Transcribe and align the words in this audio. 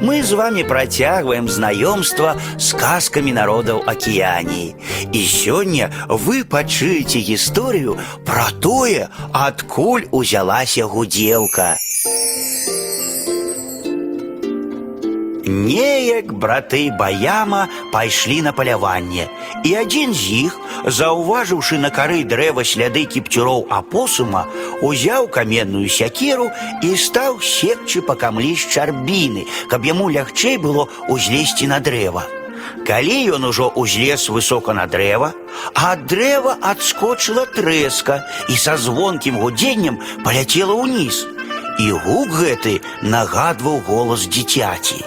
Мы 0.00 0.22
с 0.22 0.32
вами 0.32 0.62
протягиваем 0.62 1.46
знакомство 1.48 2.40
с 2.58 2.70
сказками 2.70 3.32
народов 3.32 3.86
Океании. 3.86 4.74
И 5.12 5.24
сегодня 5.26 5.92
вы 6.08 6.44
почуете 6.44 7.20
историю 7.34 7.98
про 8.24 8.50
тое, 8.50 9.10
откуль 9.32 10.08
узялася 10.10 10.86
гудзелка. 10.86 11.76
Неяк 15.49 16.33
браты 16.33 16.89
Баяма 16.97 17.67
пайшлі 17.93 18.41
на 18.41 18.51
паляванне, 18.51 19.27
і 19.63 19.73
адзін 19.77 20.13
з 20.17 20.49
іх, 20.49 20.55
заўважыўшы 20.89 21.77
на 21.77 21.91
кары 21.93 22.23
дрэва 22.25 22.65
сляды 22.65 23.05
кіпцюроў 23.05 23.67
апосума, 23.69 24.47
узяў 24.81 25.29
каменную 25.29 25.85
сякеру 25.85 26.49
і 26.81 26.97
стаў 26.97 27.37
секчы 27.45 28.01
па 28.01 28.17
камлі 28.17 28.55
з 28.57 28.73
чарбіны, 28.73 29.45
каб 29.69 29.85
яму 29.85 30.09
лягчэй 30.09 30.57
было 30.57 30.89
узлезці 31.13 31.69
на 31.69 31.77
дрэва. 31.77 32.25
Калі 32.85 33.17
ён 33.37 33.45
ужо 33.45 33.69
узлез 33.69 34.29
высока 34.29 34.73
на 34.73 34.85
дрэва, 34.89 35.33
а 35.73 35.93
ад 35.93 36.05
дрэва 36.09 36.57
адскочыла 36.61 37.45
трэска 37.53 38.21
і 38.49 38.57
са 38.57 38.77
звонкім 38.77 39.37
гудзеннем 39.41 40.01
паляцела 40.25 40.73
ўніз. 40.73 41.25
І 41.81 41.91
гук 41.91 42.33
гэты 42.33 42.79
нагадваў 43.03 43.81
голас 43.89 44.25
дзіцяці. 44.25 45.05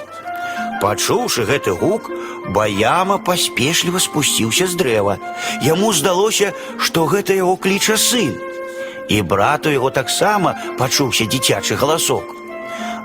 Пачуўшы 0.82 1.44
гэты 1.44 1.74
гук, 1.74 2.10
баяма 2.54 3.18
паспешліва 3.18 3.98
спусціўся 3.98 4.66
з 4.66 4.78
дрэва. 4.78 5.18
Яму 5.62 5.92
здалося, 5.92 6.52
што 6.78 7.06
гэта 7.06 7.34
яго 7.34 7.56
кліча 7.56 7.96
сын. 7.98 8.34
І 9.08 9.22
брату 9.22 9.72
яго 9.72 9.90
таксама 9.90 10.54
пачуўся 10.78 11.26
дзіцячы 11.26 11.74
галасок. 11.74 12.36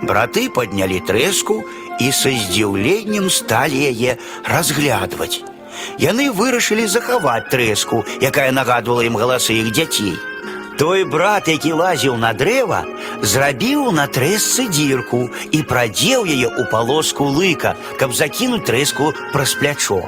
Браты 0.03 0.49
паднялі 0.51 0.99
трэску 1.07 1.63
і 1.99 2.11
са 2.11 2.29
здзіўленнем 2.29 3.29
сталі 3.31 3.79
яе 3.89 4.19
разглядваць. 4.43 5.41
Яны 5.97 6.29
вырашылі 6.29 6.85
захаваць 6.87 7.49
трэску, 7.49 8.03
якая 8.21 8.51
нагадвала 8.51 9.07
ім 9.07 9.17
галасы 9.17 9.57
іх 9.63 9.71
дзяцей. 9.71 10.13
Той 10.77 11.03
брат, 11.05 11.47
які 11.47 11.73
лазіў 11.77 12.17
на 12.17 12.33
дрэва, 12.33 12.81
зрабіў 13.21 13.91
на 13.93 14.07
трэсцы 14.09 14.65
дзірку 14.67 15.29
і 15.51 15.59
прадзеў 15.69 16.25
яе 16.25 16.49
ў 16.49 16.65
палоску 16.71 17.29
лыка, 17.29 17.75
каб 18.01 18.15
закінуць 18.17 18.65
трэску 18.65 19.13
праз 19.31 19.53
плячо. 19.61 20.01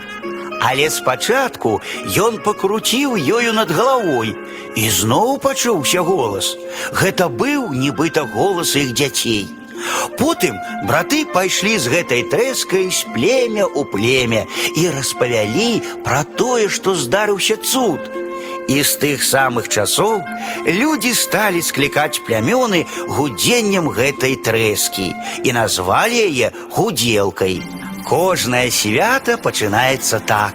Але 0.65 0.89
спачатку 0.89 1.81
ён 2.17 2.41
пакруціў 2.41 3.13
ёю 3.13 3.53
над 3.53 3.69
галавой 3.69 4.33
і 4.75 4.89
зноў 4.89 5.37
пачуўся 5.37 6.01
голас. 6.01 6.57
Гэта 6.91 7.29
быў 7.29 7.69
нібыта 7.69 8.25
голас 8.33 8.75
іх 8.75 8.97
дзяцей. 8.97 9.45
Потым 10.17 10.57
браты 10.89 11.25
пайшлі 11.29 11.77
з 11.77 11.91
гэтай 11.93 12.23
трэскай 12.31 12.89
з 12.89 13.05
племя 13.13 13.69
ў 13.69 13.85
племя 13.93 14.43
і 14.73 14.89
распавялі 14.95 15.83
пра 16.07 16.23
тое, 16.23 16.69
што 16.69 16.95
здарыўся 16.95 17.61
цуд. 17.61 18.18
І 18.69 18.81
з 18.81 18.91
тых 18.97 19.21
самых 19.21 19.69
часоў 19.69 20.25
людзі 20.65 21.13
сталі 21.13 21.61
склікаць 21.61 22.21
плямёны 22.25 22.85
гудзеннем 23.05 23.89
гэтай 23.93 24.35
трэскі 24.41 25.13
і 25.43 25.49
назвалі 25.53 26.17
яе 26.25 26.49
гудзелкай. 26.73 27.61
Кожнае 28.05 28.69
свята 28.69 29.33
пачынаецца 29.41 30.19
так. 30.29 30.53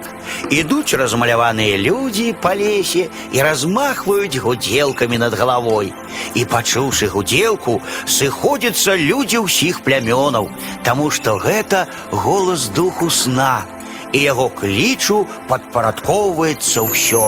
Ідуць 0.54 0.94
размаляваныя 0.94 1.78
людзі 1.82 2.30
па 2.42 2.54
лесе 2.54 3.08
і 3.34 3.42
размахваюць 3.42 4.38
гудзелкамі 4.44 5.18
над 5.18 5.34
галавой. 5.34 5.90
І 6.38 6.44
пачуўшы 6.46 7.10
гудзелку, 7.10 7.82
сыходзяцца 8.06 8.94
людзі 8.94 9.42
ўсіх 9.46 9.82
плямёнаў, 9.82 10.46
таму 10.86 11.10
што 11.10 11.38
гэта 11.42 11.86
голас 12.10 12.70
духу 12.70 13.10
сна, 13.10 13.66
і 14.12 14.22
яго 14.22 14.46
клічу 14.54 15.26
падпарадкоўваецца 15.50 16.86
ўсё. 16.86 17.26